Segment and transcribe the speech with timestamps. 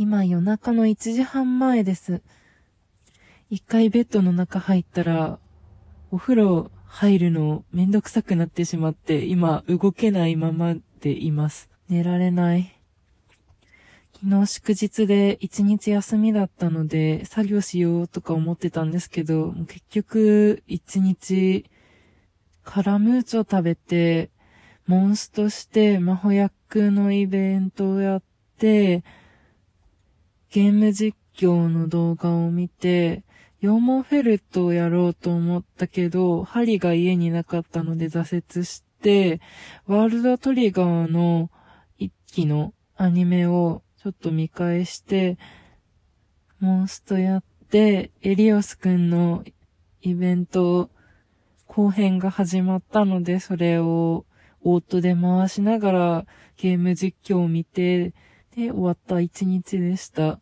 [0.00, 2.22] 今夜中の1時半前です。
[3.50, 5.40] 一回ベッドの中入ったら、
[6.12, 11.68] お風呂入るのめんどくさくなってしまって、今動けないままでいます。
[11.88, 12.78] 寝られない。
[14.22, 21.64] 昨日祝日で一日休みだったので、作業しようとか思ってたんですけど、結局一日
[22.62, 24.30] カラムーチョ食べて、
[24.86, 28.22] モンストして、魔法役のイベントをやっ
[28.58, 29.02] て、
[30.50, 33.24] ゲーム実況の動画を見て、
[33.60, 39.40] 羊毛フェルトをやろうと思ったけど、針が家になかったので挫折して、
[39.86, 41.50] ワールドトリガーの
[41.98, 45.38] 一期のアニメをちょっと見返して、
[46.60, 49.44] モンストやって、エリオスくんの
[50.00, 50.90] イベント
[51.66, 54.24] 後編が始まったので、それを
[54.62, 58.14] オートで回しながらゲーム実況を見て、
[58.58, 60.40] で、終わった一日でした。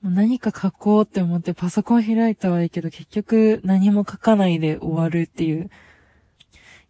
[0.00, 5.68] もう何か書こうって思ってパソコン開いたはいいけど、結局何も書かないで終わるっていう。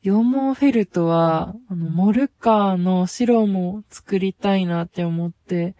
[0.03, 5.75] 羊毛フェルトは、あの、モルカーの白も作りたいなって思って、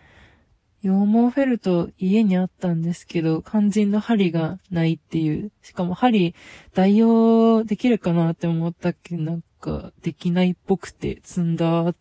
[0.83, 5.53] 羊毛フェルト家にあったんですけど、肝心の針がないっていう。
[5.63, 6.35] しかも針
[6.75, 11.95] 代用できるかなって思ったっけど、なんかできないっぽくて積んだ。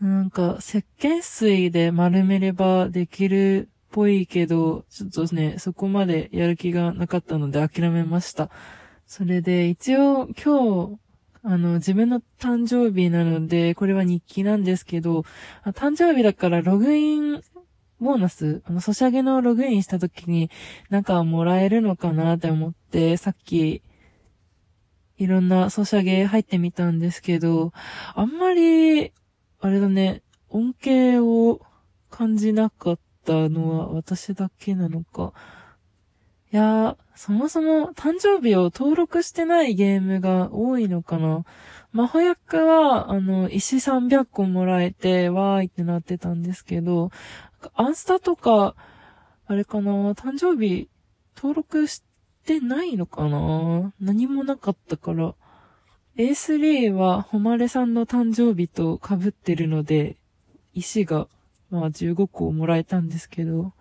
[0.00, 8.50] なんか石鹸水で丸めればできるっぽいけど、ちょっとね、そこまでやる気がなかったので諦めました。
[9.06, 10.98] それで一応今日、
[11.42, 15.24] あの、自分の誕生日なので、これは日記なんですけど、
[15.66, 17.42] 誕生日だからログイン
[18.00, 20.50] ボーナス、あの、ソシャゲのログインした時に、
[20.88, 23.82] なんかもらえるのかなって思って、さっき、
[25.18, 27.72] いろんなソシャゲ入ってみたんですけど、
[28.14, 29.12] あんまり、
[29.60, 31.60] あれだね、恩恵を
[32.08, 35.34] 感じなかったのは私だけなのか。
[36.50, 41.44] いやー、そもそも誕生日を登録してないゲームが多いのかな。
[41.92, 47.10] 魔法役は、あの、石300個もらえて、わーいってなってたんですけど、
[47.74, 48.74] アンスタとか、
[49.46, 50.88] あれかな、誕生日
[51.36, 52.02] 登録し
[52.44, 55.34] てないのかな何もなかったから。
[56.20, 60.18] A3 は、誉れさんの誕生日と被ってるので、
[60.74, 61.28] 石が、
[61.70, 63.72] まあ15個もらえたんですけど、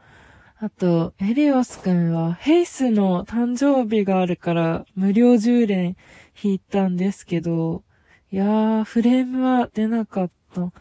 [0.57, 5.97] あと、エリオスくんは、ヘイスの誕生日があるから、無料10連
[6.41, 7.83] 引いたんですけど、
[8.31, 10.71] いやー、フレームは出なかった。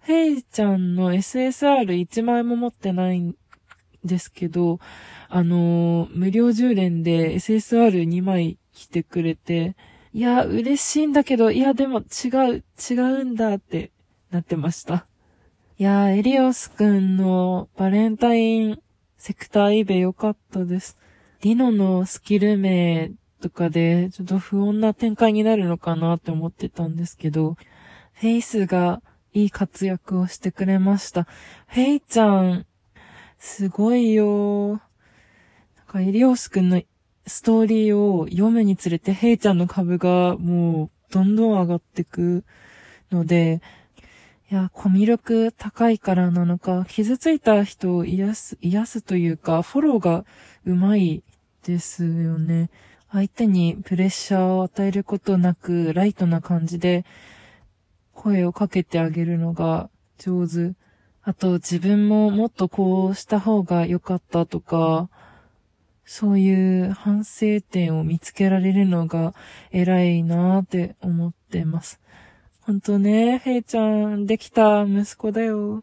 [0.00, 3.36] ヘイちゃんの SSR1 枚も持ってないん
[4.04, 4.80] ですけど、
[5.30, 9.76] あのー無料10連で SSR2 枚来てくれて、
[10.12, 13.92] いや、嬉しいんだけど、いや、でも違う、違うんだって
[14.30, 15.06] なってました。
[15.78, 18.82] いや、エリオスくんのバレンタイン
[19.18, 20.98] セクターイベ良かったです。
[21.42, 27.56] ディノのスキル名とかで、ちょっと不穏な展開になるのかなって思ってたんですけど、
[28.14, 31.28] フェイスがいい活躍をしてくれました。
[31.68, 32.66] フェイちゃん、
[33.38, 34.80] すごいよなん
[35.86, 36.82] か、エリオスくんの
[37.26, 42.44] ストーリーを読むにつれて、ヘイちゃんの株がもう、どんどん上がってく
[43.10, 43.60] ので、
[44.50, 50.24] いや、コミュ力高いからなのか、傷ついた人を癒す、癒すというか、フォローが
[50.64, 51.22] うまい
[51.64, 52.70] ですよね。
[53.12, 57.04] 相手にプレッシャーを与えることなく、ライトな感じで、
[58.12, 59.88] 声をかけてあげるのが
[60.18, 60.74] 上手。
[61.22, 65.08] あと、自分ももっとこうした方が良かったとか、
[66.04, 69.34] そういう反省点を見つけられるのが
[69.70, 72.00] 偉いなーって思ってます。
[72.62, 75.82] ほんとね、フェイちゃん、できた息子だよ。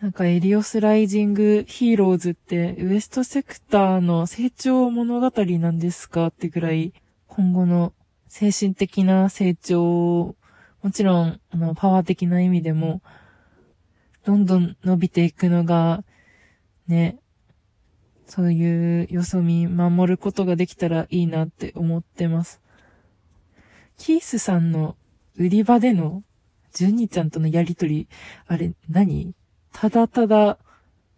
[0.00, 5.30] なんかエリオスライジングヒーローズってウエストセクターの成長物語
[5.60, 6.92] なんですかってぐらい
[7.28, 7.92] 今後の
[8.26, 10.34] 精神的な成長、
[10.82, 13.00] もちろんあのパワー的な意味でも
[14.24, 16.02] どんどん伸びていくのが
[16.88, 17.18] ね、
[18.26, 22.60] そういうよそ見守ることができたらいいなって思ってます。
[23.98, 24.96] キースさんの
[25.36, 26.22] 売り場での
[26.72, 28.08] ジュニちゃんとのやりとり、
[28.46, 29.34] あれ何？
[29.72, 30.58] ただただ、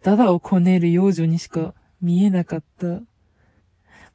[0.03, 3.01] ダダをこねる幼女にしか見えなかった。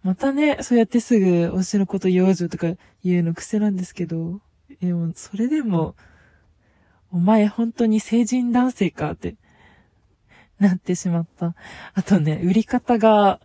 [0.03, 4.41] またね、そうやってすぐ推しのこと幼女とか言うの癖なんですけど、
[4.81, 5.95] でも、それでも、
[7.13, 9.37] お前本当に成人男性かって、
[10.61, 11.55] なってしまった。
[11.95, 13.41] あとね、売り方が、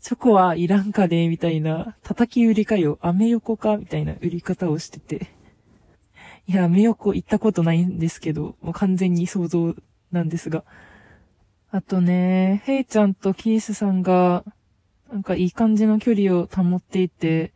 [0.00, 5.28] チョコはいらんかねみたいな、叩き売りかよ、アメ横かみたいな売り方をしてて。
[6.46, 9.74] いや、アメ横行ったことないんですけど、もう完全に想像
[10.12, 10.64] なんですが。
[11.70, 14.44] あとね、ヘイちゃんとキースさんが、
[15.12, 17.52] なんかいい感じの距離を保っていて、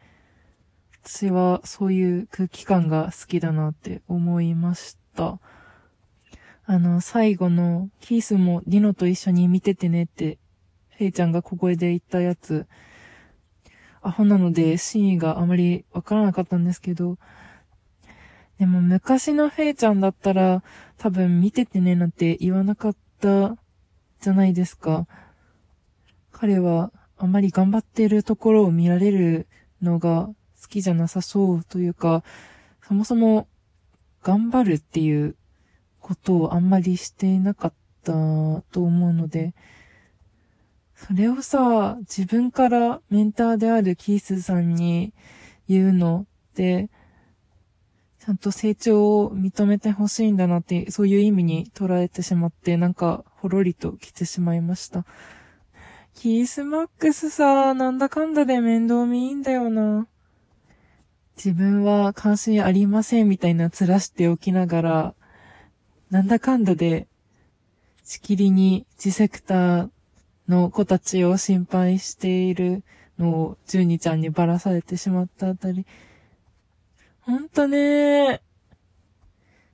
[1.02, 5.40] 私はそういう空気感が好きだなって思いました。
[6.66, 10.38] あの、最後の、キースもディノと一緒に見ててねって、
[10.88, 12.66] ヘイちゃんが小声で言ったやつ、
[14.00, 17.18] アホなので真意があまりわからなかったんですけど、
[18.58, 20.62] でも昔のフェイちゃんだったら
[20.98, 23.56] 多分見ててねなんて言わなかった
[24.20, 25.06] じゃないですか。
[26.32, 29.48] 彼はあまり頑張ってるところを見られる
[29.82, 30.28] のが
[30.60, 32.22] 好きじゃなさそうというか、
[32.86, 33.48] そもそも
[34.22, 35.36] 頑張るっていう
[36.04, 37.72] ことをあんまりしていなかっ
[38.02, 39.54] たと思うので、
[40.94, 45.14] それをさ、自分からメンターであるキースさんに
[45.66, 46.90] 言うのって、
[48.22, 55.06] ちゃんと成長を認めてほしいんだなって、そういう意味に捉えてしまって、なんか、ほろりと来てしまいました。
[56.14, 60.06] キースマックスさ、なんだかんだで面倒見いいんだよな。
[61.36, 65.14] 自分は関心ありませんみたいな面しておきながら、
[66.14, 67.08] なんだかんだで、
[68.04, 69.90] しきりにジセクター
[70.46, 72.84] の子たちを心配している
[73.18, 75.84] のを、ジュニちゃんにばらされてしまったあたり、
[77.22, 78.42] ほんとね、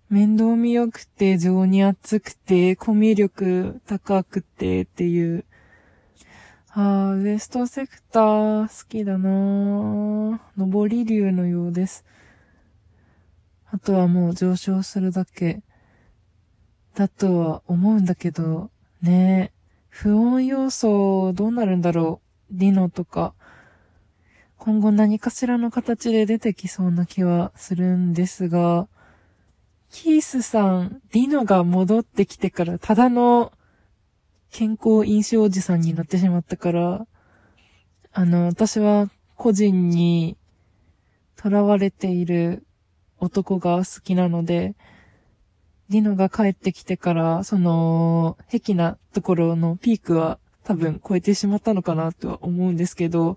[0.08, 5.44] 面倒見よくて、情に熱くて、コミュ力高くてっていう。
[6.70, 12.06] ああ、ウエストセクター好きだな上り竜のようです。
[13.70, 15.60] あとはもう上昇するだけ。
[17.00, 18.70] だとは思うんだけど、
[19.00, 19.52] ね
[19.88, 22.20] 不穏要素どうなるんだろ
[22.52, 22.58] う？
[22.58, 23.32] ディノとか。
[24.58, 28.86] 今後何かしらの形で出てきそうな気はするんですが、
[29.90, 33.50] キースさん、ディノが戻ってきてからただの
[34.50, 37.06] 健康飲酒おじさんになってしまったから、
[38.12, 40.36] あの、私は個人に
[41.42, 42.66] 囚われている
[43.18, 44.74] 男が好きなので、
[45.90, 53.36] ディノが帰ってきてから、その、壁なところのピークは多分超えてしまったのかなとは思うんですけど、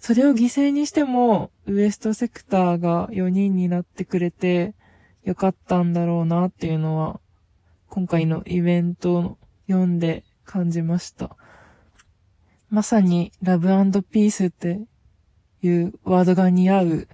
[0.00, 4.74] それを犠牲にしても、ウエストセクターが4人になってくれて
[5.24, 7.20] よかったんだろうなっていうのは、
[7.88, 11.36] 今回のイベントを読んで感じました。
[12.68, 13.68] まさにラブ
[14.02, 14.80] ピースって
[15.62, 17.08] いうワードが似合う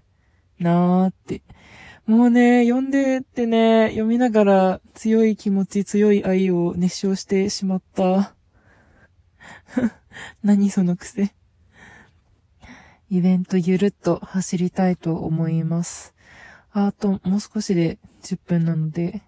[0.58, 1.42] なーって。
[2.06, 8.34] もうね、読んでってね、読みながら強い気持ち、強い愛を熱唱してしまった。
[10.42, 11.32] 何その癖。
[13.10, 16.14] イベントゆるっと走りたいと思います。
[16.72, 19.22] あと、もう少しで10分なので。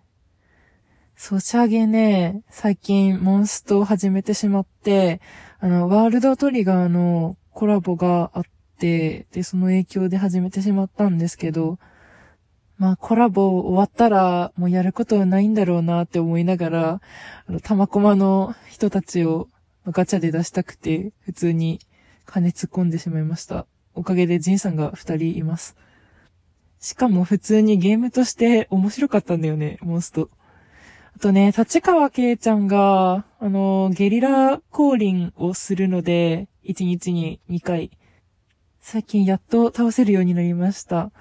[1.17, 5.21] ソシャゲね、最近モンストを始めてしまって、
[5.61, 8.43] あの、ワールドトリガーのコラボがあっ
[8.79, 11.79] て、で、その影響で始めてしまったんですけど、
[12.83, 17.01] まあコラボ終わったらもうやることはないんだろうなって思いながら、
[17.47, 19.49] あの、玉駒の人たちを
[19.87, 21.79] ガチャで出したくて、普通に
[22.27, 23.67] 金突っ込んでしまいました。
[23.95, 25.77] おかげでジンさんが二人います。
[26.81, 30.29] しかも普通にゲームとして面白かったんだよね、モンスト。
[31.15, 37.93] あとね、立川圭ちゃんが、あの、ゲリラ降臨をするので、1日に2回。
[38.81, 41.13] 最近やっと倒せるようになりました。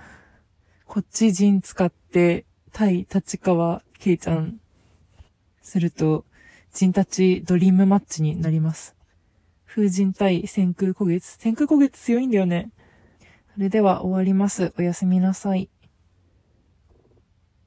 [0.93, 2.43] こっち陣使って、
[2.73, 4.59] 対立川圭ちゃん
[5.61, 6.25] すると、
[6.73, 8.93] 人たちドリームマッチになります。
[9.65, 11.37] 風神対先空古月。
[11.39, 12.71] 先空古月強いんだよね。
[13.53, 14.73] それでは終わります。
[14.77, 15.69] おやすみなさい。